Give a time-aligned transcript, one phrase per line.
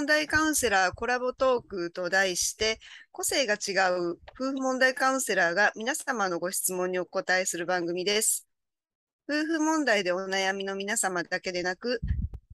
[0.00, 2.80] 問題カウンセラーコラボトークと題して、
[3.12, 8.48] 個性が違う夫婦問題カウンセラーが皆様のご質問にお答えする番組です。
[9.28, 12.00] 夫婦問題でお悩みの皆様だけでなく、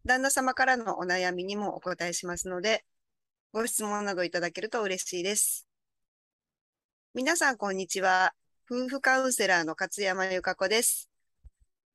[0.04, 2.84] 旦那様からのお悩みにもお答えしますので、
[3.52, 5.68] ご質問などいただけると嬉しいです。
[7.14, 8.34] 皆さん、こんにちは。
[8.68, 11.08] 夫婦カウンセラーの勝山由香子です。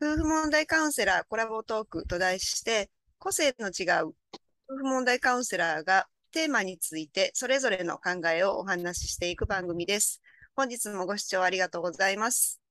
[0.01, 2.89] 夫婦問題カウンセラーコラボトークと題して、
[3.19, 4.15] 個性の違う
[4.83, 10.21] 問題カウンセラーがテーマについてそれぞれの考えをお話ししていく番組です。
[10.55, 12.61] 本日もご視聴ありがとうございます。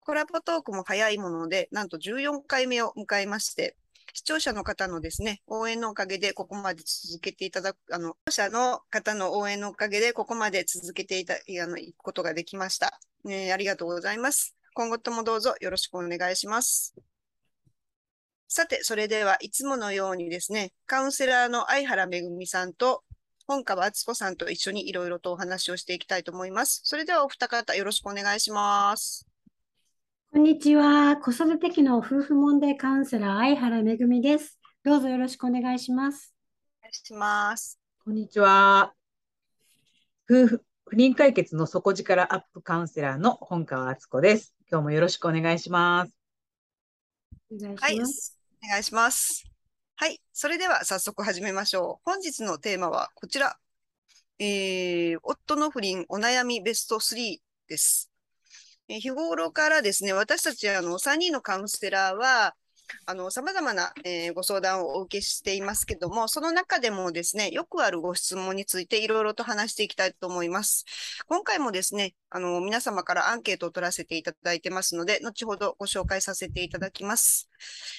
[0.00, 3.76] コラボトークも早いもので、なんと14回目を迎えまして、
[4.14, 12.98] 視聴者の方のですね、応援のおかげでここまで続けていただく、あの、視聴者の方の応援のおかげでここまで続けていた、あの、いくことができました。
[13.26, 14.56] えー、ありがとうございます。
[14.72, 16.94] 今後ともどうぞよろしくお願いします。
[18.48, 23.04] さて、それではいつものようにですね、カウンセラーの相原めぐみさんと
[23.46, 26.80] 本川敦子さんと一緒にいろいろとお話をしていきたいと思います。
[26.84, 29.26] それではお二方よろしくお願いします。
[30.32, 31.16] こんにちは。
[31.18, 34.58] 子育て期の夫婦問題カウンセラー相原めぐみです。
[34.82, 36.34] どうぞよろしくお願いします。
[36.80, 37.78] お願いします。
[38.04, 38.94] こんにちは。
[40.30, 44.54] 夫婦不妊解決の底力アップカウンセラーの本川敦子です。
[44.70, 46.12] 今日もよろしくお願いします。
[47.50, 48.32] お願いします。
[48.32, 49.44] はい、お願いします。
[49.96, 50.20] はい。
[50.32, 52.10] それでは早速始めましょう。
[52.10, 53.56] 本日のテーマはこちら。
[54.40, 58.10] えー、夫の不倫お悩みベスト3です。
[58.88, 62.54] えー、日頃からですね、私たちあの3人のカウンセラーは、
[63.06, 70.84] あの、様々な、えー、ご相談をお受けしていますけども、その中でもですね、よくあるご質問についていろいろと話していきたいと思います。
[71.26, 77.48] 今回もですね、あの、皆様からアンケートを取らせていただいてますので、後ほどご紹介させていただきます。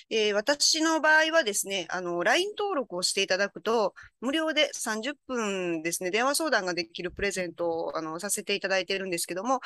[0.09, 9.59] えー、私の場合はですね、LINE 登録をしていただくと、無料で30分ですね、電話相談ができるプレゼントをあのさせていただいているんですけども、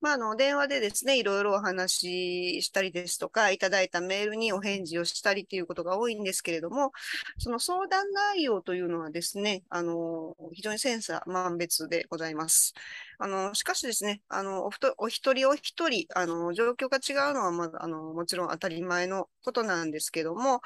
[0.00, 6.92] まあ、あの、電話でですね、いろいろお話ししたりですとか、いただいたメールにお返事をしたりということが多いんですけれども、
[7.38, 12.74] その相談内容というのはですね、あの、非常に千差万別でございます。
[13.18, 20.60] あの、しかしですね、あの、おお一人お一人、あの、状況が違うのは、まあ、あの、もちろん当たり前のことなんですけども、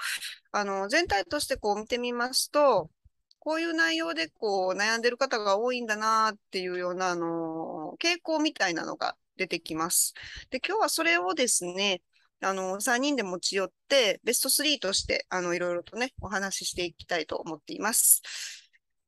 [0.52, 2.91] あの、全体としてこう見てみますと、
[3.38, 10.14] こういう内容でこう悩んでる方が多いんだなっていうような、あの、傾向みたいなのが出てきます。
[10.50, 12.02] で、今日はそれをですね、
[12.42, 18.22] あの、3人で持ち寄って、ベスト3として、あの、いろいろとね、お話ししていきたいと思っています。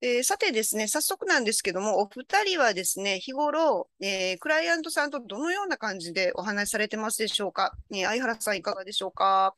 [0.04, 9.54] えー、さてですね、早速なんですけども、お二人はですね、日頃、えー、クライアントさんとどのような感じでお話しされてますでしょうか、えー、相原さんいかがでしょうか？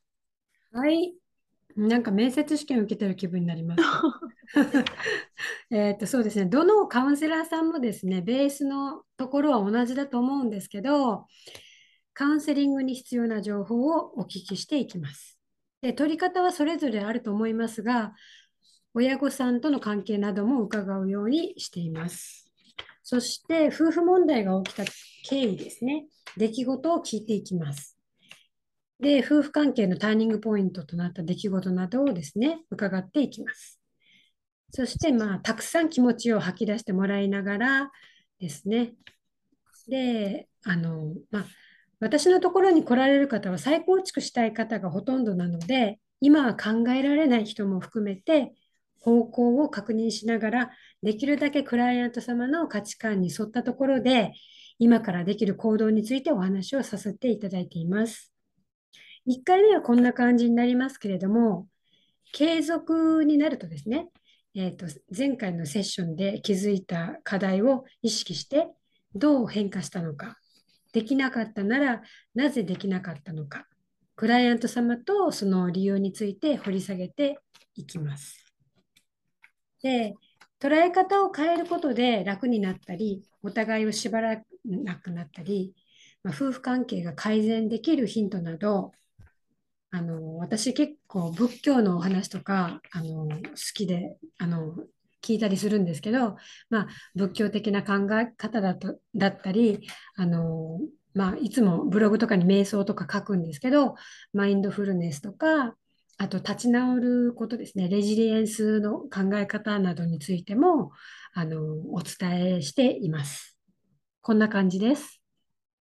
[0.74, 1.14] はい。
[1.76, 3.82] なんか面接試験を受けてる気分になります。
[5.70, 6.46] えっと、そうですね。
[6.46, 11.26] どのカウンセラーさんもですね、ベースのところは同じだと思うんですけど、
[12.12, 15.38] カウンセリングに必要な情報をお聞きしていきます。
[15.80, 18.14] で、取り方はそれぞれあると思いますが、
[18.94, 22.52] 親御さんとの関係なども伺うようにしています。
[23.04, 24.84] そして、夫婦問題が起きた
[25.28, 26.06] 経緯ですね。
[26.36, 27.93] 出来事を聞いていきます。
[29.04, 33.78] で、夫婦関係のターニングポイントとなった出来事などをですね、伺っていきます。
[34.70, 37.92] そして、まあ、たくさん気持ちを吐き出してもらいながら
[38.40, 38.94] ですね。
[39.88, 41.44] で、あの、まあ、
[42.00, 48.54] 私のところに来られる方は再構築したい方がほとんどなので、今は考えられない人も含めて、
[49.00, 50.70] 方向を確認しながら、
[51.02, 54.32] できるだけクライアント様の価値観に沿ったところで、
[54.78, 58.33] 今からできる行動についてお話をさせていただいています。
[59.26, 61.66] 1回目はこんな感じになりますけれども、
[62.32, 64.08] 継続になるとですね、
[64.54, 64.86] えーと、
[65.16, 68.68] 前回のセッションで気づいた課題を意識して
[69.14, 70.36] どう変化したのか、
[70.92, 72.02] できなかったなら
[72.34, 73.66] なぜできなかったのか、
[74.16, 77.38] クライアント様とその理由について掘り下げて
[77.74, 78.44] いきます。
[79.82, 80.14] で、
[80.60, 85.74] 捉え方を変えることで楽になったり、お互いを縛らなくなったり、
[86.22, 88.92] まあ、夫婦関係が改善できるヒントなど、
[89.94, 93.38] あの私結構仏教のお話とかあの好
[93.74, 94.74] きであの
[95.22, 96.34] 聞いたりするんですけど、
[96.68, 99.86] まあ、仏教的な考え方だとだったり
[100.16, 100.80] あの、
[101.14, 103.94] まあ、いつもブログとかに瞑想とか書くんですけど
[104.32, 105.76] マインドフルネスとか
[106.18, 110.90] あと立ち直ることですね、レジリエンスの考え方などについても
[111.34, 111.60] あの
[111.92, 113.56] お伝えしています。
[114.22, 115.20] こんな感じです。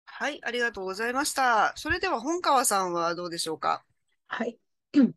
[0.06, 1.74] はい、ありがとうございました。
[1.75, 3.84] それでは本川さんはどうでしょうか？
[4.33, 4.57] はい。
[4.94, 5.13] ク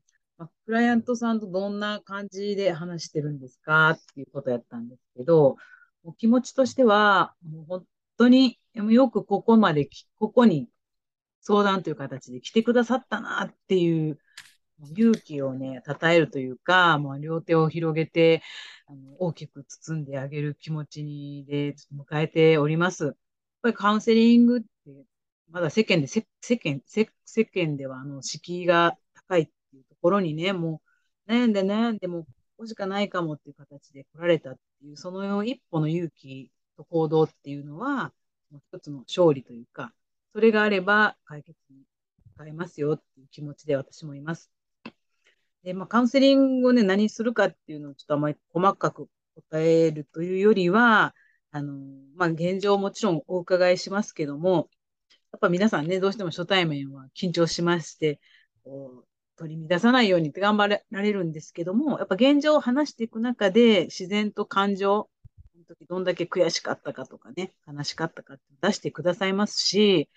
[0.67, 3.91] ライアントさんとどんな感じで話してるんですか？
[3.91, 5.57] っていうことやったんですけど、
[6.03, 7.85] お気持ちとしては、もう本
[8.19, 9.89] 当によくここまで、
[10.19, 10.69] ここに
[11.43, 14.19] 相談という形で来てくださったなっていう
[14.97, 18.43] 勇気をね、称えるというか、もう両手を広げて、
[18.89, 23.05] あの大きく包んであげる気持ちにで迎えております。
[23.05, 23.17] やっ
[23.63, 24.67] ぱりカウンセリングって、
[25.51, 27.07] まだ世間で、世間、世
[27.45, 28.99] 間ではあの敷居が
[29.29, 30.81] 高いっていうところにね、も
[31.27, 32.29] う悩んで悩んでも、こ
[32.59, 38.13] こしかないかもっていう形で来られたっていう、その一歩の勇気と行動っていうのは、
[38.73, 39.93] 一つの勝利というか、
[40.33, 41.83] それがあれば解決に
[42.39, 44.51] 変えますよっていう気持ちで私もいます。
[45.63, 49.09] で、まあ、カウンセリングをね、何するかっていうのをちょっとあまり細かく
[49.51, 51.15] 答えるというよりは、
[51.51, 51.75] あの、
[52.17, 54.69] まあ、現状もちろんお伺いしますけども、
[55.33, 58.21] やっぱ皆さんね、どうしても初対面は緊張しまして、
[58.63, 65.09] こう取り乱さないようにって頑張られるんですけども、やっぱ現状を話していく中で自然と感情、
[65.53, 70.09] その時どんだけ悔しかったかとかね、悲しかったかって出してくださいますし、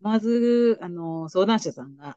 [0.00, 2.16] まず、あの、相談者さんが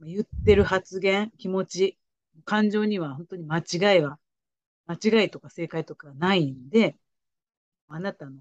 [0.00, 1.98] 言ってる発言、気持ち、
[2.44, 4.18] 感情には本当に間違いは、
[4.86, 6.96] 間違いとか正解とかないんで、
[7.88, 8.32] あなたの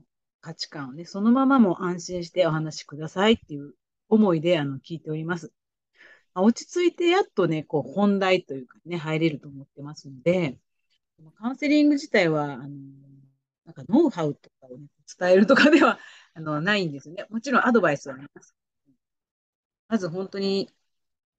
[0.41, 3.73] 価値観をね、そのままも安心してお話しくださいっていう
[4.07, 5.51] 思いであの聞いております。
[6.35, 10.57] 落ち着いてやっとね、こう本題というかね、入れると思ってますので、
[11.35, 12.69] カウンセリング自体は、あの、
[13.65, 14.87] なんかノウハウとかを、ね、
[15.19, 15.99] 伝えるとかでは
[16.33, 17.25] あのないんですよね。
[17.29, 18.55] もちろんアドバイスはあります。
[19.87, 20.69] まず本当に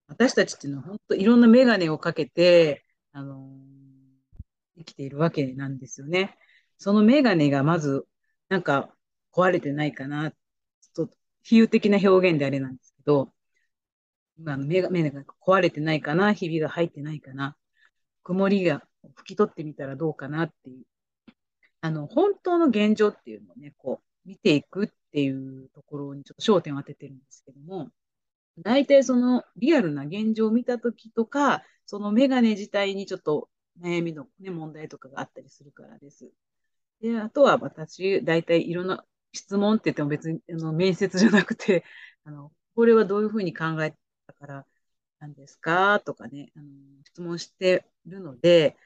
[0.08, 3.48] 私たちっていうのは本当いろんなメガネをかけて、あの
[4.76, 6.36] 生きているわけなんですよね。
[6.78, 8.06] そのメガネがまず、
[8.48, 8.94] なんか
[9.32, 13.32] 壊れてないかな、ちょっと比喩的な表現であれなんですけど、
[14.40, 17.56] 今のメガネが壊れてないかな、ひびが入ってないかな、
[18.22, 18.82] 曇りが
[19.18, 20.84] 拭き取ってみたらどうかなっていう、
[21.82, 27.90] あの、本当の現状っていうのをね、こう、見ていくっていうところにちょっと焦点を当ててるんですけども、
[28.58, 33.48] 大体そのリアルな現状を見たときとか、そのメガネ自体にちょっと
[33.82, 36.30] 悩みの、ね、問題とかがあったりするからです。
[37.00, 41.84] で、あとは私、大体いろんな質問って言っても別にあの面接じゃなくて、
[42.24, 43.94] あの、これはどういうふうに考え
[44.32, 44.66] たから
[45.18, 46.00] なんですか？
[46.00, 46.66] とかね、あの
[47.04, 48.76] 質問してるので、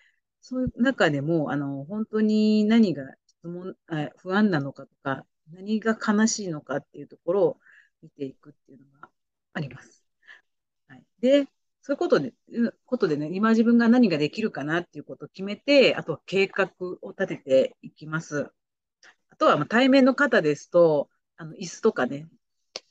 [0.41, 7.57] そういう中でも、あの、本当に何が質問、あ不安なのかとか、何が悲しいのかっていうところを
[8.03, 9.09] 見ていくっていうのが
[9.53, 10.05] あります。
[10.89, 11.49] はい、で、
[11.83, 12.33] そういうことで、
[12.87, 16.71] ことでね、今自分が何ができるかなっていうことを決めて、あとは計画
[17.03, 18.51] を立てていきます。
[19.31, 22.29] あとは、ま対面の方ですと、あの椅子とかね、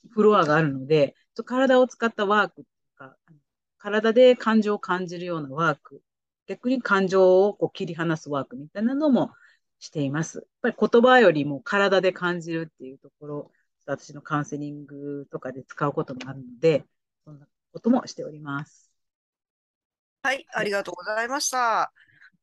[0.09, 1.15] フロアがあるので、
[1.45, 2.65] 体を使ったワークと
[2.95, 3.15] か、
[3.77, 6.01] 体で感情を感じるようなワーク、
[6.47, 9.31] 逆に感情をこう切り離すワークみたいなのも
[9.79, 10.37] しています。
[10.37, 13.51] やっぱり言葉よりも体で感じるっていうところ
[13.85, 16.85] 私のカウンセリングとかで使うこともあるので、
[17.25, 18.89] そんなこともしております。
[20.23, 21.91] はい、ありがとうございました。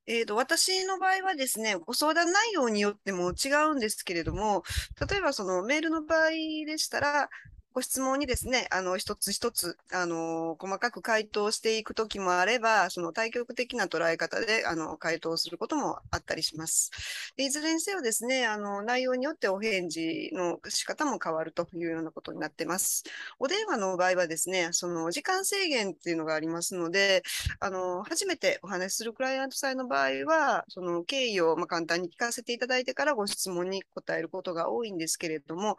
[0.07, 4.65] えーと、私の場合はですね、ご相談内容によっても違うんですけれども、
[5.09, 6.31] 例えばそのメールの場合
[6.67, 7.31] でしたら、
[7.72, 16.90] ご質問にですね、あの、一つ一つ、あの、細かく回答していくときもあれば、その対極的な捉え方で、あの、回答することもあったりします。
[17.37, 23.04] いずれにせよですね、あの、内容によってお返事の仕方も変わるというようなことになってます。
[23.38, 27.23] お電話の場合はですね、その、時間制限っていうのがありますので、
[27.61, 35.76] あの、初めてお話しするクライアントさんの場合は、その、経緯を、ま簡単に聞かせていただいてからご質問に答えることが多いんですけれども、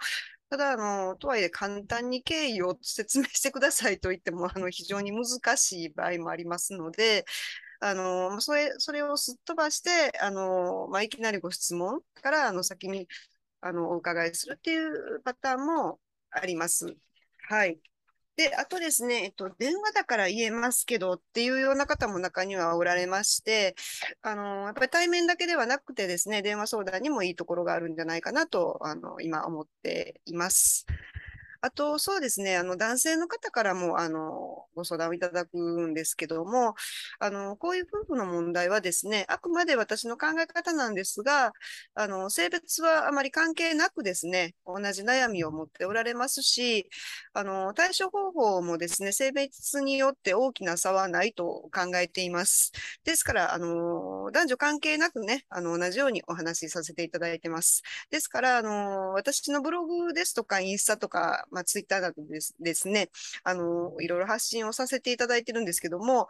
[0.52, 7.26] ただ、あの、とはいえ簡単に経緯を説明してくださいと言っても、あの、非常に難しい場合もありますので、
[7.82, 13.08] あの、それ、それをすっ飛ばして、あの、まあ、いきなりご質問から、あの、先に、
[13.62, 14.78] あの、お伺いするってい
[15.18, 16.96] うパターンもあります。
[17.50, 17.80] はい。
[18.38, 23.76] で、あとですね、えっと、電話だから言えますけどっていうような方も中にはおられまして、
[24.22, 30.86] あの、やっぱり対面だけではなくてですね、電話相談にもいいところがあるんじゃないかなと、あの、今思っています。
[31.64, 36.74] あと、そうですね、あの、男性の方からも、あの、ご相談をいただくんですけども、
[37.20, 41.52] あの、こういう夫婦の問題はですね、あくまで私の考え方なんですが、
[41.94, 46.90] あの、性別はあまり関係なくですね、同じ悩みを持っておられますし、
[47.34, 52.72] あの、対処方法もですね、性別によって大きな差はないと考えています。
[53.04, 57.84] ですから、あの、男女関係なくね、あの、同じようにお話しさせていただいてます。
[58.10, 63.10] ですから、あの、私のブログですとか、インスタとか、まあ、ツイッターなどですですね、
[63.44, 66.28] あの、いろいろ発信をさせていただいてるんですけども、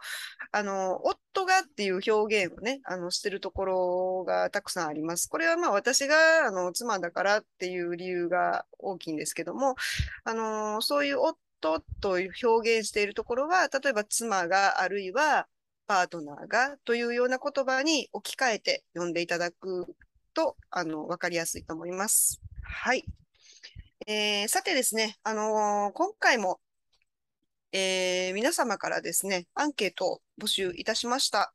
[0.50, 5.28] あの、夫がっていう表現をね、あの、してるところがたくさんあります。
[5.28, 9.76] これはまあ私が、あの、妻だからっていう理由が大きいんですけども、
[10.24, 15.46] あの、そういう夫と表現しているところは、例えば妻が、あるいは
[15.86, 19.86] パートナーがというような言葉に置き換えて読んでいただく
[20.34, 22.40] と、あの、わかりやすいと思います。
[22.62, 23.04] はい。
[24.06, 26.60] えー、さてですね、あのー、今回も、
[27.72, 31.54] えー、皆様からですね、アンケートを募集いたしました。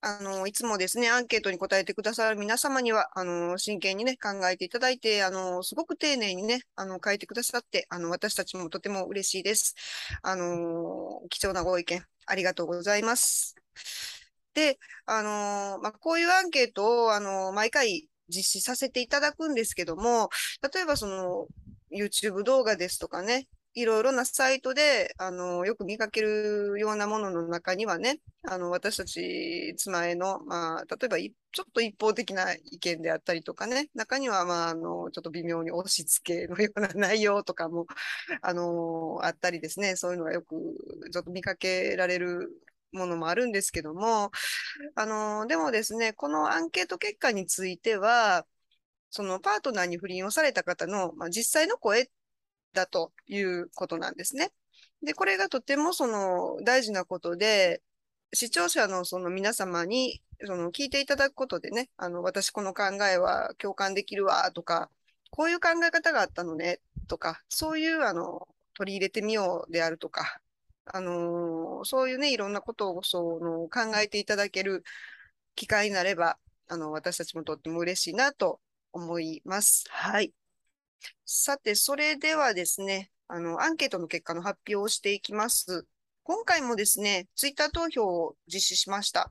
[0.00, 9.74] あの、いつもですね、アンケートに答えてくださる皆様には、あの、真剣にね、考えていただいて、あの、すごく丁寧にね、あの、書いてくださって、あの、私たちもとても嬉しいです。
[10.22, 13.54] あの、貴重なご意見、ありがとうございます。
[14.54, 20.28] で、あの、まあ、こういうアンケートを、あの、毎回実施させていただくんですけども、
[20.74, 21.46] 例えばその、
[21.92, 37.86] YouTube 動画ですとかね、いろいろなサイトで、あの、よく見かけるようなものの中にはね、あの、私たち妻への、まあ、例えば、ちょっと一方的な意見であったりとかね、中には、まあ、あの、ちょっと微妙に押し付けのような内容とかも、
[38.40, 40.54] あの、あったりですね、そういうのがよく、
[41.12, 42.48] ちょっと見かけられる
[42.92, 44.30] ものもあるんですけども、
[44.94, 48.46] あの、でもですね、このアンケート結果については、
[49.10, 52.10] そのパートナーに不倫をされた方の、まあ、実際の声
[52.72, 54.52] だということなんですね。
[55.02, 57.82] で、これがとてもその大事なことで、
[58.32, 64.90] 視聴者のその皆様にその聞いていただくことでね、あの、私この考えは共感できるわとか、
[65.30, 70.40] こういう考え方があったのねとか、そういうあの、取り入れてみようであるとか、
[70.86, 74.82] あのー、そういうね、いろんなことをその考えていただける
[75.54, 76.38] 機会になれば、
[76.68, 78.60] あの、私たちもとっても嬉しいなと
[78.92, 79.84] 思います。
[79.90, 80.32] はい。
[81.24, 85.86] さて、それではですね、あの、アンケートの結果の発表をしていきます。
[86.22, 89.30] 今回もですね、ツイッター投票を実施しました。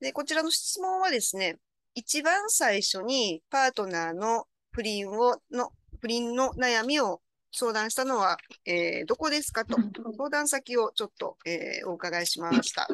[0.00, 1.58] で、こちらの質問はですね、
[1.94, 7.20] 一番最初にパートナーの不倫を、の、不倫の悩みを
[7.52, 9.76] 相談したのは、えー、どこですかと、
[10.16, 12.88] 相談先をちょっと、えー、お伺いしました。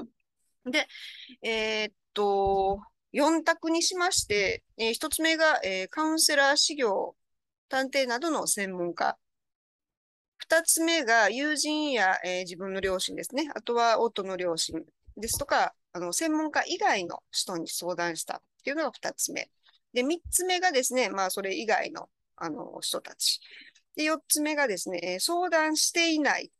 [0.64, 0.86] で、
[1.42, 2.80] えー、っと、
[3.12, 7.16] 4択にしまして、えー、1つ目が、えー、カウンセラー、修行、
[7.68, 9.16] 探偵などの専門家。
[10.38, 13.50] 二つ目が友人や、えー、自分の両親ですね。
[13.54, 14.84] あとは夫の両親
[15.16, 19.50] ですとか、あの、専門家以外の人に相談したっていうのが二つ目。
[19.92, 23.40] で、三つ目がですね、まあ、それ以外の、あの、人たち。
[23.96, 26.52] で、四つ目がですね、相談していない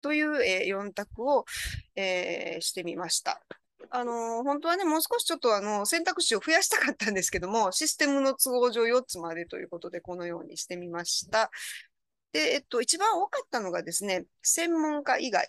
[0.00, 1.44] という、え、4択を、
[1.96, 3.42] えー、してみました。
[3.90, 11.50] あの、本当はね、もう少しちょっとあの、選択肢を増やしたかったんですけども、システムの都合上4つまでということで、このようにしてみました。
[12.32, 15.46] で、えっと、一番多かったのがですね、専門家以外。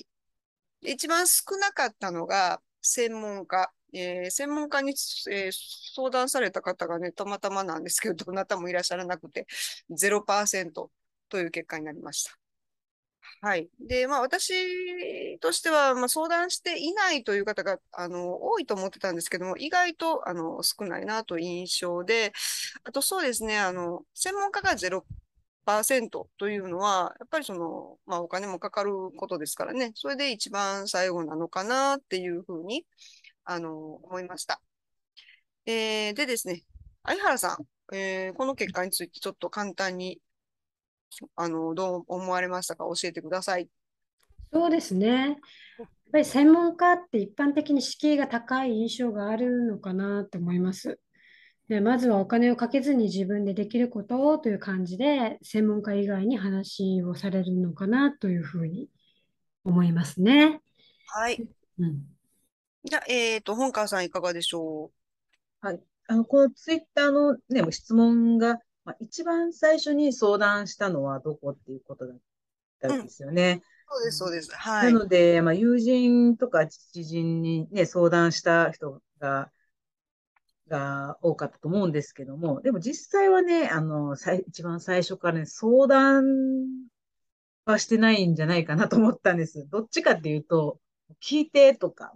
[0.82, 3.72] 一番少なかったのが、専門家。
[3.94, 4.92] えー、専門家に、
[5.32, 5.52] えー、
[5.96, 9.46] 相談された方がね、たまたまなんですけど、どなたもいらっしゃらなくて、
[9.92, 10.90] 0%
[11.30, 12.38] という結果になりました。
[13.42, 13.70] はい。
[13.80, 22.32] で、まあ私としては、まあ相談していないという方が、あの、多いと思ってたんですけども、意外と、あの、少ないなという印象で、
[22.86, 25.04] あとそうですね、あの、専門家が0%
[26.38, 32.86] というのは、やっぱりその、まあお金もかかることですからね、それで一番最後なのかなっていうふうに、
[33.44, 34.62] あの、思いました。
[35.66, 36.64] えー、でですね、
[37.04, 37.58] 相原さ
[37.92, 40.20] ん、えー、この結果についてちょっと簡単に
[41.36, 42.86] あの、どう思われましたか？
[42.86, 43.70] 教えてください。
[44.52, 45.38] そうですね。
[45.80, 51.00] やっぱり専門家って一般的に敷居が高い印象があるのかなと思います。
[51.70, 58.90] でまずはお金をかけずに自分でできることをという感じで専門家以外に話をされるのかなというふうに
[59.64, 60.62] 思いますね。
[61.08, 61.42] はい。
[61.80, 62.04] うん、
[62.84, 64.92] じゃあ、えっ、ー、と、本川さんいかがでしょ
[65.64, 65.66] う？
[65.66, 65.80] はい。
[66.08, 72.18] あの、このツイッターのね、質問がまあ、一番最初に相談したのはどこっていうことだっ
[72.82, 73.62] たんですよね。
[73.92, 74.56] うん、そうです、そうです。
[74.56, 74.94] はい。
[74.94, 79.52] なので、まあ、友人とか知人にね、相談した人が、
[80.68, 84.16] が多かったと思うんですけども、でも実際はね、あの、
[84.48, 86.24] 一番最初からね、相談
[87.66, 89.68] はしてないんじゃないかなと思ったんです。
[89.70, 90.80] どっちかっていうと、
[91.22, 92.14] 聞いてとか、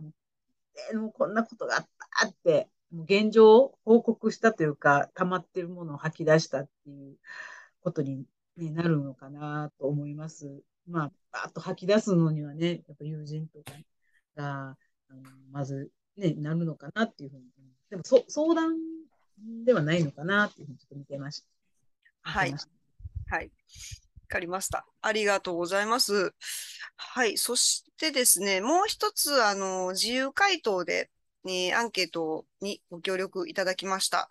[0.91, 1.87] えー、もうこんなことがあっ
[2.21, 7.15] たって現状を報告したというか、溜まってるものを吐き出したっていう
[7.81, 8.25] ことに、
[8.55, 10.61] ね、なるのかなと思います。
[10.87, 13.71] まあ、バーッと吐き出すのにはね、やっぱ友人とか
[14.35, 14.77] が、
[15.09, 17.43] あのまず、ね、なるのかなっていうふうに。
[17.89, 18.77] でもそ、相談
[19.65, 21.47] ではないのかなっていうふうにちょっと見てました。
[22.21, 22.53] はい。
[23.29, 23.51] はい。
[24.27, 24.85] かりました。
[25.01, 26.33] ありがとうございます。
[26.95, 27.37] はい。
[27.37, 31.09] そしてですね、もう一つ、あの、自由回答で、
[31.47, 34.29] ね、アンケートにご協力いただきました。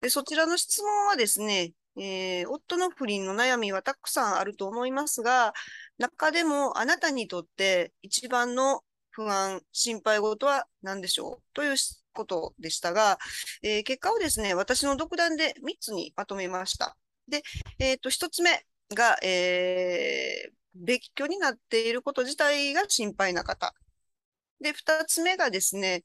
[0.00, 5.52] で、そちらの質問はですね、えー、夫の不倫の悩みはたくさんあると思いますが、
[5.98, 11.76] 中でもあなたにとって一番の不安、心配事は何でしょうという
[12.12, 13.18] ことでしたが、
[13.62, 16.96] えー、結果をですね、私の独断で3つにまとめました。
[17.28, 17.42] で、
[17.78, 23.74] えっ、と、1つ目が、えー、別居になっていること自体が心配な方。
[24.60, 26.04] で、2つ目がですね、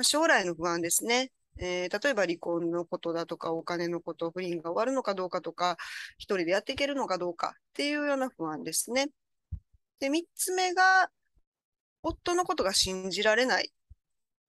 [0.00, 1.30] ま将来の不安ですね。
[1.58, 5.76] えー、例えば離婚のことだとか、お金のこと、不倫が終わるのかどうかとか、
[6.16, 9.10] 一人でやっていけるのかどうかっていうような不安ですね。
[9.98, 11.10] で、三つ目が、
[12.02, 13.70] 夫のことが信じられない。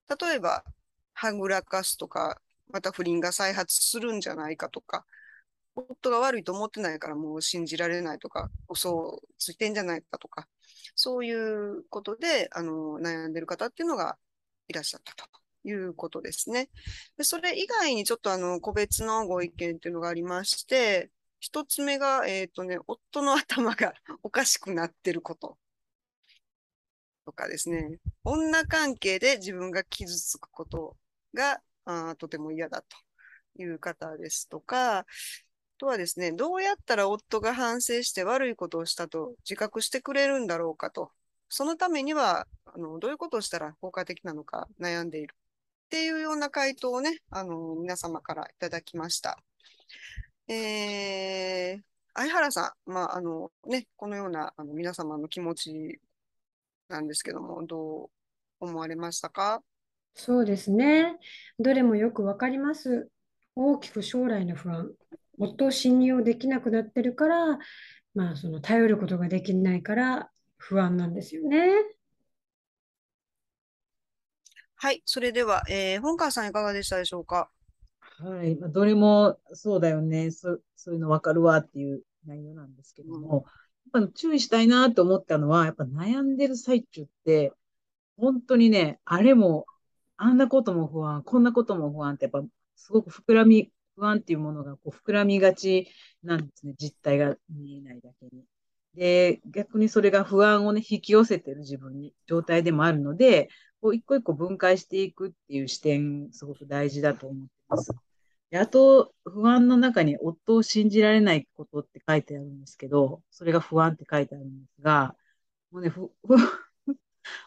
[0.08, 0.64] 例えば、
[1.12, 2.40] はぐらかすとか、
[2.70, 5.04] また不倫が再発するんじゃないかとか、
[5.74, 10.48] 夫が悪いと思ってないからもう信じられないとか、嘘をついてんじゃないかとか、
[10.94, 14.16] そういうことで、あの、悩んでる方っていうのが
[14.68, 16.68] いらっしゃったということですね。
[17.16, 25.58] でそれ以外にちょっとあの、個別のご意見っていうのがありまして、一つ目が、えっ、ー、とね、夫の頭が おかしくなってること。
[27.24, 27.98] とかですね。
[28.24, 30.96] 女関係で自分が傷つくこと
[31.34, 32.96] があとても嫌だと
[33.62, 35.06] いう方ですとか、あ
[35.78, 41.12] とはですね、どうやったら夫が反省して悪いことをしたと自覚してくれるんだろうかと。
[41.48, 45.34] そのためには、あのどういうことをしたら効果的なのか悩んでいる。
[45.92, 49.36] っていうような回答をね、あの、皆様からいただきました。
[50.48, 51.80] えー、
[52.14, 56.00] 相原さん、まあ、あのね、このようなあの皆様の気持ち
[56.88, 59.60] なんですけども、どう思われましたか？
[60.14, 61.18] そうですね。
[61.58, 63.10] どれもよくわかります。
[63.54, 64.90] 大きく将来の不安。
[65.38, 67.58] 夫を信用できなくなってるから、
[68.14, 71.68] まあ、その頼ることができないから不安なんですよね。
[74.82, 75.00] はい。
[75.04, 77.48] それでは、えー、本川さんいかがでしたでしょうか？
[78.18, 78.56] はい。
[78.56, 80.32] まあ、どれもそうだよね。
[80.32, 83.46] そそういうの分かるわっていう内容なんですけども、
[83.92, 87.52] うん、やっぱ注意したいなと思ったのは、やっぱ悩んでる最中って、
[88.16, 89.66] 本当にね、あれも、
[90.16, 92.42] あんなことも不安、こんなことも不安って、やっぱ
[92.74, 95.86] すごく膨らみ、不安っていうものがこう膨らみがち
[96.24, 96.74] なんですね。
[96.76, 98.42] 実態が見えないだけに。
[98.96, 103.48] で、逆にそれが不安をね、引き寄せてる自分に、状態でもあるので、
[103.82, 107.92] こう一個一個分解していくっていう視点、すごく大事だと思ってます。
[108.50, 115.16] であと、不安の中に夫を信じられないことって書いてあるんですけど、それが不安って書いてあるんですが、
[115.72, 116.10] もうね、ふ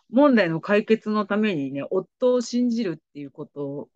[0.10, 3.90] 問題の解決のためにね、夫を信じるっていうこと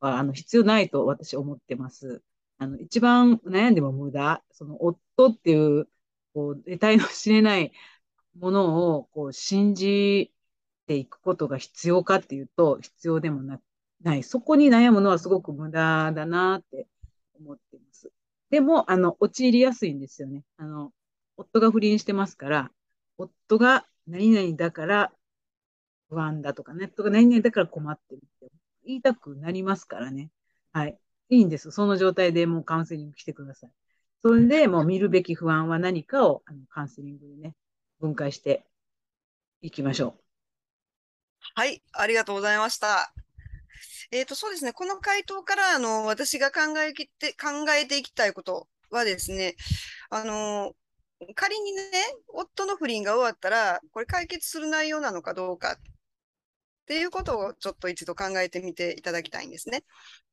[0.00, 2.22] は、あの、必要ないと私は思ってます。
[2.58, 4.42] あの、一番悩んでも無駄。
[4.50, 5.88] その、夫っていう、
[6.32, 7.72] こう、得体の知れない
[8.38, 10.32] ものを、こう、信じ
[10.86, 13.60] ていくことが必要かっていうと、必要でもな
[14.02, 14.22] ない。
[14.22, 16.86] そこに悩むのはすごく無駄だなって
[17.38, 18.10] 思ってます。
[18.50, 20.44] でも、あの、陥りやすいんですよね。
[20.56, 20.92] あの、
[21.36, 22.70] 夫が不倫してますから、
[23.18, 25.12] 夫が何々だから
[26.08, 28.52] 不安だとか、ネットが何々だから困ってるって
[28.84, 30.30] 言いたくなりますからね。
[30.72, 30.98] はい。
[31.30, 31.70] いいんです。
[31.70, 33.70] その状態でもうカウンセリング来てください。
[34.22, 37.54] それでもう見るべき不安は何かをあのカウンセリングでね、
[38.00, 38.66] 分解して
[39.62, 40.31] いきましょう。
[41.54, 43.12] はい、ありがとうございました。
[44.10, 44.72] えっ、ー、と、そうですね。
[44.72, 49.56] この回答から、あの、私が考えて、考えていきたいことはですね、
[50.10, 50.74] あの、
[51.34, 51.82] 仮にね、
[52.28, 55.76] 夫の不倫が終わったら、これ解決する内容なのかどうかっ
[56.86, 59.84] ていうことをちょっと一度考えてみていただきたいんですね。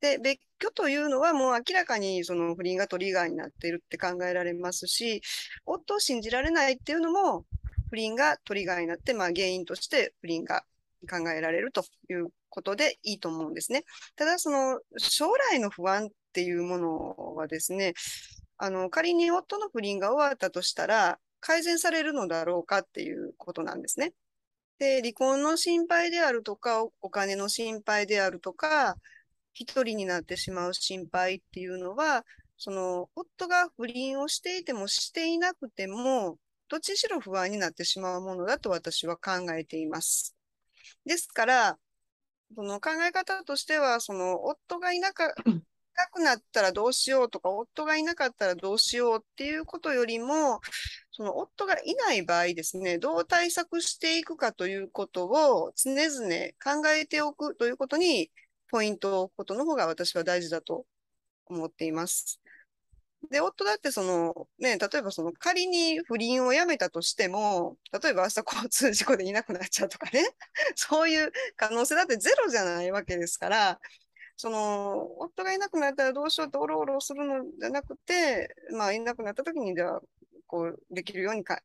[0.02, 5.22] で、別居というのはもう明らかにその不倫がトリガーになっているって考えられますし、
[5.66, 7.46] 夫を信じられないっていうのも
[7.90, 10.64] 不倫がトリガーになって、まあ原因として不倫が
[11.08, 13.84] 考えられるということでいいと思うんですね。
[14.16, 17.94] ただ、その将来の不安っていうものはですね、
[18.58, 24.14] あの、仮に夫の不倫が終わったとしたら、改善されるのだろうかっていうことなんですね。
[24.80, 28.98] で、離婚の心配であるとか、お金の心配であるとか、
[29.54, 32.26] 一人になってしまう心配っていうのは、
[32.58, 36.38] その、夫が不倫をしていてもしていなくても、
[36.70, 40.39] どっちしろ不安になってしまうものだと私は考えています。
[41.06, 41.80] ですから、
[42.56, 45.34] その考え方としては、その夫がいなか、
[45.96, 50.62] なくなったらどうしようとか、夫がいなかったらどうしようっていうことよりも、
[51.12, 56.30] その夫がいない場合ですね、どう対策していくかということを常々
[56.64, 58.32] 考えておくということに、
[58.70, 60.86] ポイントを置くことの方が私は大事だと
[61.48, 62.40] 思っています。
[63.30, 70.24] で、夫だってその、ね、例えばその仮に不倫をやめたとしても、例えば明日交通事故でいなくなっちゃうとかね、
[70.76, 73.80] そういう可能性だってゼロじゃないわけですから、
[74.38, 80.02] その、夫がいなくなったらどうしようっておろおろするのじゃなくて、まあ、いなくなった時に、じゃあ、
[80.48, 81.56] こう、できるように考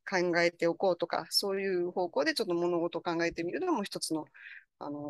[0.41, 4.27] えておこうとか、そういう方向でちょっと物事を考えてみるのも一つの、
[4.81, 5.01] あの、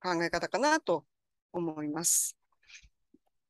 [0.00, 1.04] 考え方かなと
[1.52, 2.36] 思います。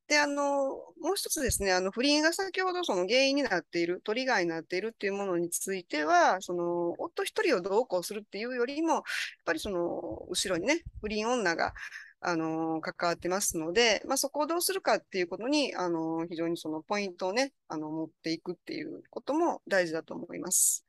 [0.06, 0.68] で、あの、
[1.00, 9.02] もう一つですね、あの、不倫が先ほどその原因になっている、トリガーになっているっていうものについては、その、夫一人をどうこうするっていうよりも、やっ
[9.46, 11.72] ぱりその、後ろにね、不倫女が、
[12.20, 20.84] あの、関わってますので、まあ、そこをどうするかっていうことに、あの、非常にそのポイントをね、あの、持っていくっていうことも大事だと思います。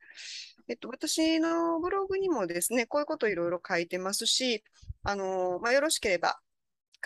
[0.68, 4.64] えっと、私のブログにもですね、こういうことをいろいろ書いてますし、
[5.02, 6.38] あの、まあ、よろしければ、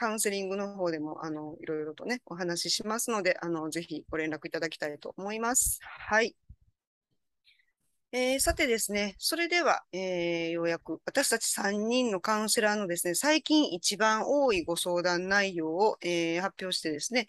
[0.01, 5.79] カウンセリングの方でも、あの、いろいろとね、お話ししますので、あの、ぜひご連絡いただきたいと思います。
[5.83, 6.35] はい。
[8.11, 17.27] えー、さてですね、それでは、えー、ようやく私たち3人のカウンセラーのですね、最近一番多いご相談内容を、えー、発表してですね、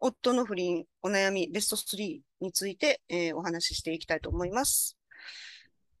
[0.00, 4.96] 夫の不倫、お悩みベスト3について、えお話ししていきたいと思います。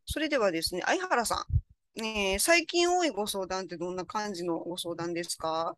[0.06, 1.44] それではですね、相原さん、
[1.94, 5.76] ね、最近多いご相談ってどんな感じのご相談ですか？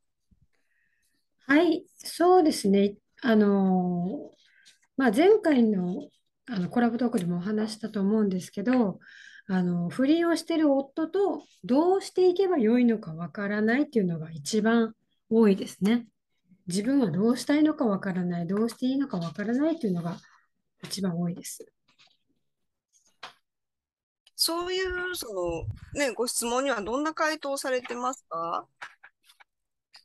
[1.46, 2.94] はい、そうですね。
[3.22, 4.30] あの
[4.96, 6.08] まあ、前回の、
[6.48, 9.00] あのコラボトークでもお話したと思うんですけど、
[9.46, 14.94] あの不倫をしている夫とどうしていけばよいのかわからないっていうのが一番
[15.28, 16.06] 多いですね。
[16.66, 20.16] 自分はどうしたいのかわからない、どうしていいのかわからないっていうのが
[20.84, 21.66] 一番多いです。
[24.46, 25.62] そういう、その、
[25.98, 28.66] ね、ご質問にはどんな回答されてますか？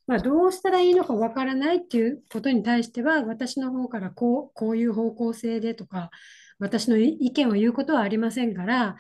[0.08, 6.10] まあ、どうしたらいいのかわからないっていうことに対しては、私の方からこう、こういう方向性でとか、
[6.58, 8.96] 私の意見を言うことはありませんから、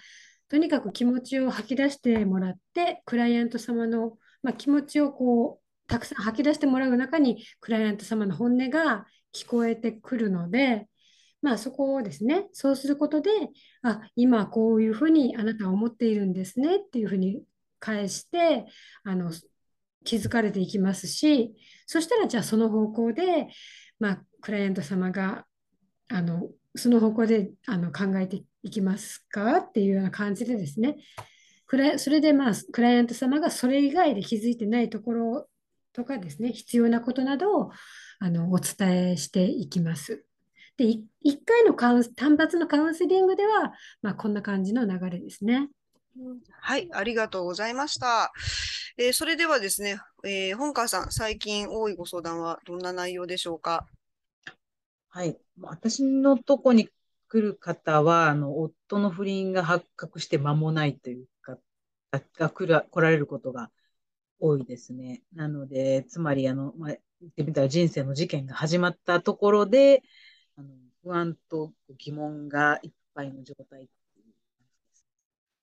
[0.50, 10.90] とにかく気持ちを吐き出してもらって、クライアント様の、まあ、気持ちをこう、たくさん吐き出してもらう中に、クライアント様の本音が聞こえてくるので、
[11.42, 13.30] まあそこをですね、そうすることで、
[13.82, 17.42] あ、今こういうふうにあなたは思っているんですねっていうふうに
[17.80, 18.66] 返して、
[19.04, 19.32] あの、
[20.04, 23.48] 気づかれていきますし、そしたらじゃあその方向で、
[24.00, 25.46] まあ、クライアント様が、
[26.10, 29.58] あの、その方向であの考えていきますか？
[29.58, 30.98] っていうような感じでですね、
[31.98, 35.48] それでまあ、クライアント様がそれ以外で気づいてないところ
[35.94, 37.72] とかですね、必要なことなどを
[38.20, 40.26] あのお伝えしていきます。
[40.80, 41.02] で、1
[41.46, 45.68] 回のカウン単発のカウンセリングでは、まあ、こんな感じの流れですね。
[46.62, 48.32] はい、ありがとうございました。
[48.98, 53.88] えー、それではですね、えー、本川さん、最近多いご相談はどんな内容でしょうか？
[55.10, 56.88] はい、私のとこに
[57.28, 61.58] 来る方は、あの夫の不倫が発覚して間もないというか、
[62.38, 63.70] が来ら来られることが
[64.40, 65.24] 多いですね。
[65.34, 70.04] なので、つまり、あの、まあ、言ってみたら人生の事件が始まったところで、
[71.10, 73.90] 不安と疑問がいっぱいの状態。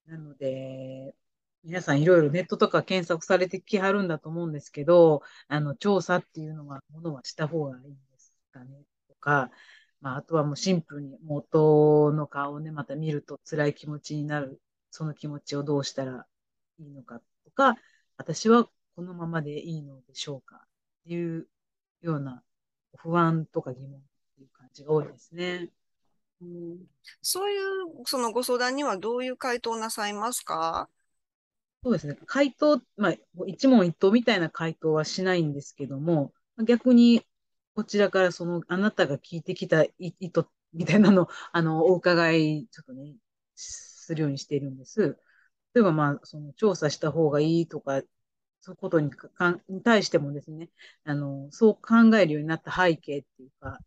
[0.07, 1.15] なので、
[1.63, 9.53] 皆さんいろいろネットとか検索されてきはるんだと思うんですけど、あの、調査っていうのは、ものはした方がいいんですかね、とか、
[10.01, 16.27] まあ、あとはもうシンプルに元の顔をね、また見ると辛い気持ちになる、その気持ちをどうしたら
[16.81, 17.77] いいのかとか、
[18.17, 20.61] 私はこのままでいいのでしょうかっ
[21.05, 21.47] ていう
[22.01, 22.43] ような
[22.97, 24.01] 不安とか疑問
[24.77, 25.71] っていう感じが多いですね。
[26.43, 26.79] うん、
[27.23, 27.61] そういう
[28.05, 30.89] そのご相談にはどういう回答なさいますか？
[31.83, 32.19] そうですね。
[32.27, 33.15] 回答、まあ、
[33.47, 36.33] 一問一答みたいな回答はしないんですけども、
[36.65, 37.23] 逆に
[37.75, 43.15] こちらからそのあなたが聞いてきた意図みたいなの あのお伺いちょっとね
[43.55, 45.17] するようにしているんです。
[45.75, 48.03] 例えばまあその調査した方がいいとか
[48.61, 50.71] そういうことにかに対してもですね
[51.05, 53.79] あのそう考えるようになった背景っていうか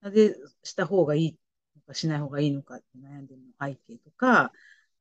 [0.00, 1.38] なぜした方がいい
[1.76, 4.52] のかしない方がいいのかって悩んでるの背景とか、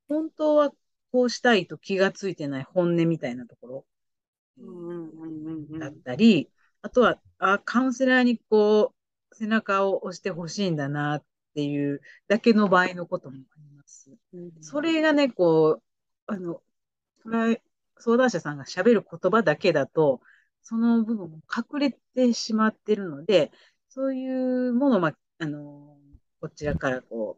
[0.07, 0.71] 本当は
[1.11, 3.85] こうしたいと気がついてない本音みたいなところ
[5.79, 6.49] だったり、
[6.81, 8.93] あとはあカウンセラーにこ
[9.31, 14.11] う背中を押してほしいんだなっていうだけの場合のこともあります。
[14.61, 15.83] それがね、こう、
[16.27, 16.61] あの、
[17.97, 20.21] 相談者さんが喋る言葉だけだと、
[20.61, 23.51] その部分も隠れてしまってるので、
[23.95, 25.97] そういうものを、まあ、あの、
[26.41, 27.37] こちらからこ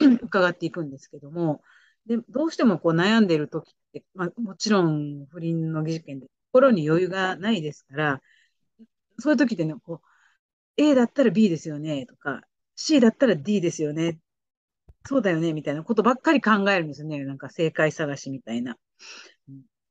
[0.00, 1.62] う、 伺っていくんですけども、
[2.06, 8.22] で、どうしてもこう悩んでる時って、まあ、もちろん不倫の事件で心に余裕がないですから、
[9.20, 12.42] そういう時ってね、こう、A だったら B ですよねとか、
[12.74, 14.18] C だったら D ですよね。
[15.06, 17.24] そうだよねみたいなことばっかり考えるんですよね。
[17.24, 18.76] なんか正解探しみたいな。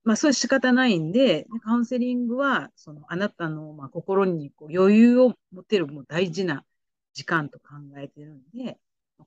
[0.03, 6.65] まあ、そういう仕方ないんで、カウンセリングは、その、あなたの、まあ、心にこう余裕を持てるもう大事な
[7.13, 8.77] 時間と考えてるんで、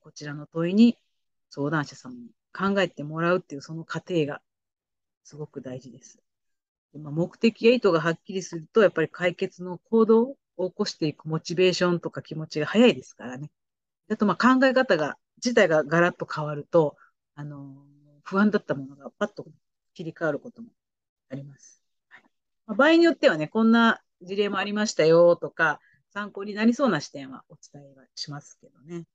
[0.00, 0.98] こちらの問いに
[1.50, 4.42] 相談者さんに考えてもらうっていうその過程が
[5.24, 6.18] すごく大事です。
[6.92, 13.50] でまあ、目的や意図がはっきりすると、やっぱり解決の行動を起こしていくモチベーションとか気持ちが早いですからね。
[14.10, 16.96] あと、まあ考え方が、自体がガラッと変わると、
[17.34, 17.74] あの、
[18.24, 19.46] 不安だったものがパッと
[19.96, 20.68] 切り替わることも
[21.30, 21.82] あります。
[22.10, 22.22] はい
[22.66, 25.80] まあ、場合によってはね、こんな事例もありましたよとか、
[26.12, 29.06] 参考になりそうな視点はお伝えはしますけどね。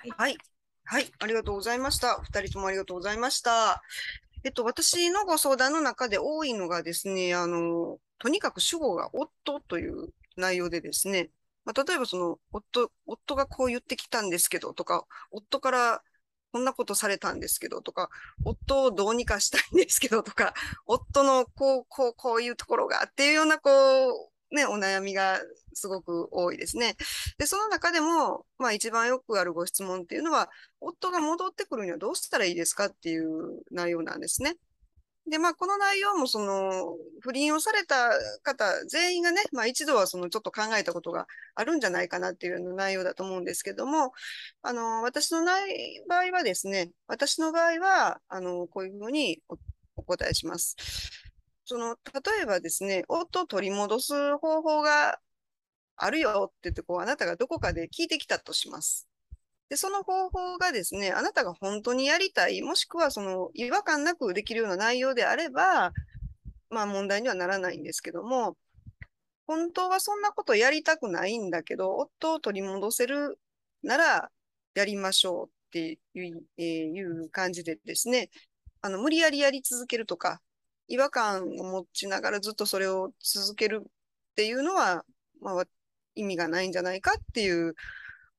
[0.00, 0.10] はい。
[0.16, 0.38] はい。
[0.84, 2.20] はい、ありがとうございました。
[2.22, 3.82] 二人ともありがとうございました。
[4.44, 11.30] えっと、私のご相談の中で多いのがですね、あの、とにかく主語が夫という内容でですね、
[11.64, 16.02] まあ、例えばその、夫、夫がこう言ってきたんですけどとか、夫から
[16.52, 18.08] こんなことされたんですけどとか、
[18.44, 20.54] 夫をどうにかしたいんですけどとか、
[20.86, 25.40] 夫のこう、こう、こういうところがっていうような、こう、ね、お悩みが
[25.74, 26.96] すごく多いですね。
[27.38, 34.56] で、その中でも、まあ一番よくあるご質問っていうのは、夫が戻ってくるにはどうしたらいいですかっていう内容なんですね。
[35.28, 38.10] で、まあ、この内容も、その、不倫をされた
[38.42, 44.12] 方全員がね、まあ、一度はその、ちょっと考えたことがあるんじゃないかなっていうような内容だと思うんですけども、
[44.62, 49.42] あの、私のない場合はですね、私の場合は、あの、こういうふうに
[49.96, 50.76] お答えします。
[51.64, 55.18] その、例えばですね、夫を取り戻す方法が
[55.96, 59.08] あるよって言って、こう、あなたがどこかで聞いてきたとします。
[59.68, 65.92] で、その方法がですね、あなたが本当にやりたい、もしくはその違和感なくできるような内容であれば、
[66.70, 68.56] まあ問題にはならないんですけども、
[69.46, 73.38] 本当はそんなことやりたくないんだけど、夫を取り戻せる
[73.82, 74.30] なら
[74.74, 78.30] やりましょうっていう,、えー、いう感じでですね、
[78.82, 80.40] あの、無理やりやり続けるとか、
[80.88, 83.88] 違和感を持ちながらずっとそれを続けるっ
[84.36, 85.04] ていうのは、
[85.40, 85.64] まあ、
[86.14, 87.74] 意味がないんじゃないかっていう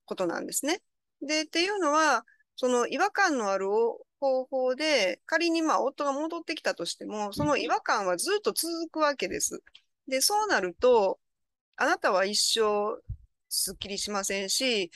[0.05, 0.81] ことなんですね。
[1.21, 2.25] で、っていうのは、
[2.55, 3.67] その違和感のある
[4.19, 9.61] 方法で、仮にまあ夫が戻ってきたとしても、その違和感はずっと続くわけです。
[10.07, 11.19] で、そうなると、
[11.75, 13.01] あなたは一生
[13.49, 14.91] すっきりしませんし、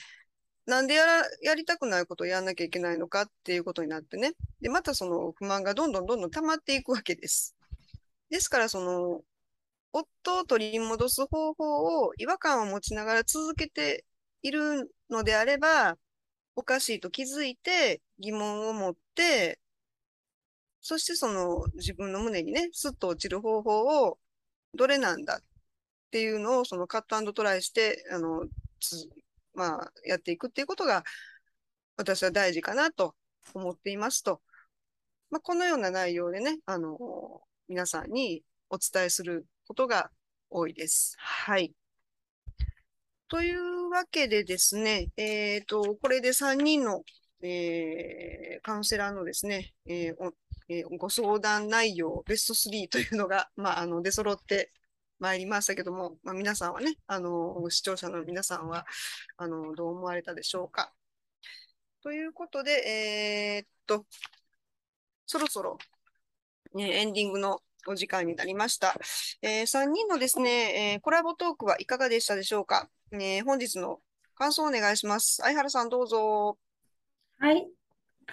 [0.66, 4.32] なんでやら、やりたくないことをやんなきゃいけないのかっていうことになってね。
[4.60, 7.56] で、またその不満がどんどんどんどん溜まっていくわけです。
[8.30, 9.22] ですから、その、
[9.92, 14.04] 夫を取り戻す方法を違和感を持ちながら続けて
[14.40, 15.98] いるのであれば、
[16.56, 19.58] おかしいと気づいて疑問を持って、
[20.80, 24.18] そしてその自分の胸にね、スッと落ちる方法を
[24.74, 25.40] どれなんだっ
[26.10, 28.46] ていうのをそのカットトライして、あの、
[29.54, 31.04] まあ、やっていくっていうことが
[31.96, 33.14] 私は大事かなと
[33.54, 34.40] 思っていますと。
[35.30, 36.98] まあ、このような内容でね、あの、
[37.68, 40.10] 皆さんにお伝えすることが
[40.50, 41.14] 多いです。
[41.18, 41.72] はい。
[43.32, 47.02] というわけでですね、えっ、ー、と、これで3人の、
[47.42, 50.32] えー、カウンセラーのですね、えー
[50.68, 54.70] えー、ご相談内容ベスト3というのが、まあ、あの、出揃って
[55.18, 58.84] まいりましたけども、まあ、皆さんはね、あの、視聴者の皆さんは、
[59.38, 60.92] あの、どう思われたでしょうか。
[62.02, 64.04] ということで、えー、っと、
[65.24, 65.78] そろそろ、
[66.74, 68.94] ね、エンディングのお時間になりました。
[69.42, 72.88] えー、3人のですね、えー、コラボトークはいかがでしたでしょうか？
[73.12, 74.00] えー、本日の
[74.34, 75.36] 感想をお願いします。
[75.42, 76.58] 相原さん、どうぞ。
[77.38, 77.68] はい。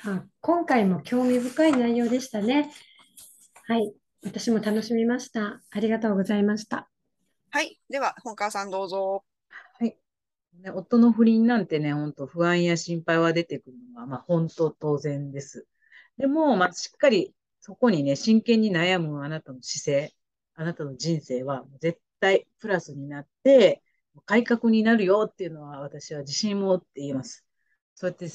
[0.03, 2.71] あ今回も興味深い内容でしたね。
[3.67, 3.93] はい。
[4.23, 5.62] 私も楽しみました。
[5.69, 6.89] ありがとうございました。
[7.51, 7.79] はい。
[7.89, 9.23] では、本川さん、どうぞ。
[9.79, 9.97] はい。
[10.62, 15.65] ね、夫の不倫なんてね、本当不安や心配は出てくるのは、まあ、本当当然です。
[16.17, 17.33] でも、まあ、しっかり
[17.69, 20.13] そこにね、真剣に悩むあなたの姿勢、
[20.55, 23.84] あなたの人生は絶対プラスになって、
[24.25, 27.45] 改革になるよっていうのは私は自信を持って言います。
[27.93, 28.27] そうやって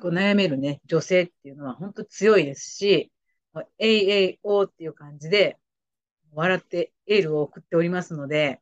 [0.00, 3.12] こう悩めるね、女性っていうのは本当強いですし、
[3.78, 5.58] AAO っていう感じで
[6.32, 8.58] 笑ってエールを送っておりますので、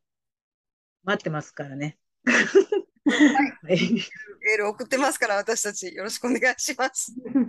[1.05, 1.99] 待ってますからね。
[2.25, 3.75] はい、
[4.51, 7.15] エール送ってますから私たちよろしくお願いします。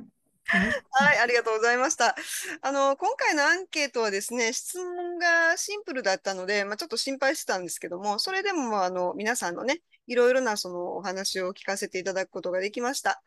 [0.47, 2.15] はい、ありがとうございました。
[2.61, 13.21] あの、今回のアンケートはですね、質問がシンプルだったので、まあ、ちょっと心配してたんですけども、それでも、あの、皆さんのね、いろいろなそのお話を聞かせていただくことができました。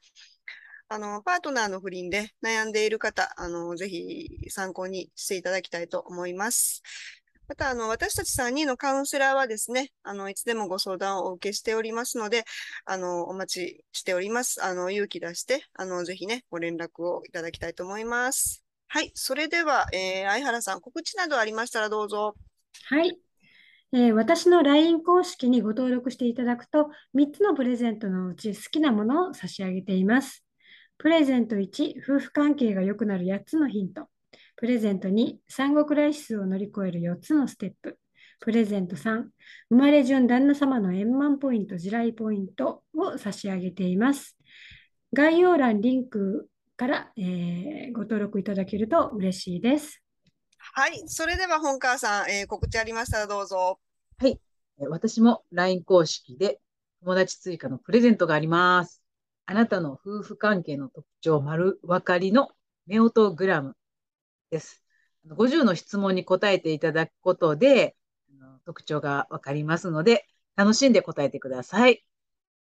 [0.88, 6.82] あの、パートナーの不倫で悩んでいる方、あの、ぜひ参考にしていただきたいと思います。
[7.50, 12.44] また、あの、私たち3人のカウンセラーはですね、あの、いつでもご相談をお受けしておりますので、
[12.84, 14.64] あの、お待ちしております。
[14.64, 18.64] あの、勇気出して、あの、ぜひね、ご連絡をいただきたいと思います。
[18.86, 19.10] はい。
[19.14, 22.36] それでは、えー、相原さん、告知などありましたらどうぞ。
[22.84, 23.18] はい。
[23.94, 30.44] えー、私の LINE 公式にご登録していただくと、3つのプレゼントのうち好きなものを差し上げています。
[30.98, 34.08] プレゼント1、夫婦関係が良くなる8つのヒント。
[34.60, 37.98] プレゼント2、産後クライシスを乗り越える4つのステップ。
[38.40, 39.24] プレゼント3、
[39.70, 44.36] 生まれ順旦那様の円満ポイント、地雷ポイントを差し上げています。
[45.14, 50.02] 概要欄リンクから、えー、ご登録いただけると嬉しいです。
[50.58, 51.04] はい。
[51.06, 53.80] それでは本川さん、えー、告知ありましたらどうぞ。
[54.18, 54.38] はい。
[54.90, 56.60] 私も LINE 公式で
[57.02, 59.02] 友達追加のプレゼントがあります。
[59.46, 62.50] あなたの夫婦関係の特徴丸分かりの
[62.86, 63.74] メオトグラム
[64.50, 64.82] です。
[65.28, 67.96] 50の質問に答えていただくことで、
[68.64, 72.04] 特徴がわかりますので、楽しんで答えてください。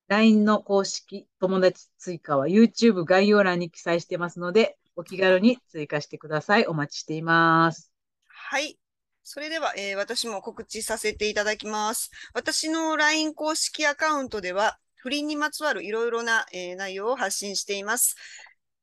[0.08, 6.66] LINE の公式友達追加は YouTube 概要欄に記載してますので、お気軽に追加してください。
[6.66, 7.92] お待ちしています。
[8.28, 8.80] はい。
[9.24, 12.12] それでは、えー、私も告知させていただきます。
[12.34, 18.16] 私の LINE 公式アカウントでは、不倫にまつわるいろいろな、えー、内容を発信しています。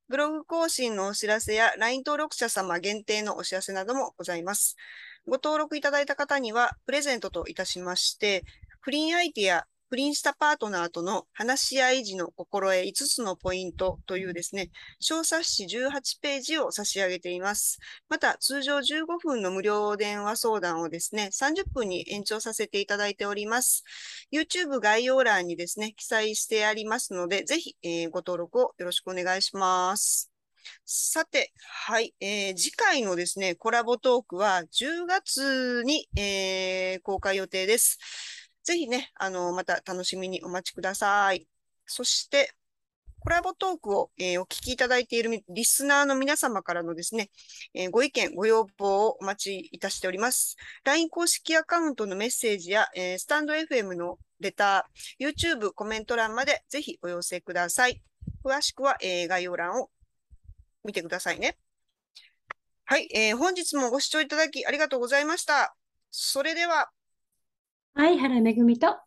[0.09, 4.77] ブログ更新のお知らせや LINE 登録者様限定のお知らせなどもございます。
[5.27, 8.45] ご登録いただいた方には、プレゼントといたしまして、
[8.81, 17.79] 不倫相手や不倫したパートナーとの話し合い時の心得5つのポイントというですね、小冊子18ページを差し上げています。
[18.09, 23.85] また、通常15分の無料電話相談をですね、30分に延長させていただいております。
[24.33, 30.31] YouTube 概要欄にですね、記載してありますので、ぜひ、えー、ご登録をよろしくお願いします。
[30.85, 31.53] さて、
[31.87, 37.99] はい、えー、次回のですね、コラボトークは10月に、えー、公開予定です。
[38.65, 41.47] ぜひね、あの、また楽しみにお待ちください。
[41.87, 42.55] そして、
[43.21, 47.31] コラボトークを、えー、お聞きいただいているリスナーの皆様からのですね、
[47.73, 50.57] えー、ご意見、ご要望をお待ちいたしております。
[50.85, 58.03] LINE 公式アカウントのメッセージや、えー、スタンド FM のレター、YouTube コメント欄までぜひお寄せください。
[58.45, 59.91] 詳しくは、え概要欄を
[60.85, 61.57] 見てくださいね。
[62.85, 65.75] はい、え本日もご視聴いただきありがとうございました。
[66.11, 66.91] それでは、
[67.97, 68.99] はい、原めぐみと。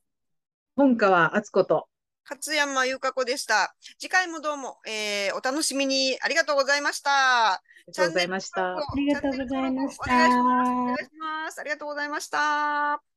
[0.78, 1.90] 本川敦子と。
[2.30, 3.76] 勝山優香子でした。
[4.00, 7.56] 次回もどうも、えー、お楽しみにありがとうございました。
[7.56, 8.78] ありがとうございました。
[8.78, 10.30] ありがとうございました。
[10.30, 11.60] お願いします。
[11.60, 13.17] ありがとうございました。